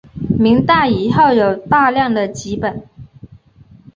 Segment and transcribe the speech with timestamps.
[0.39, 2.87] 明代以后有大量的辑本。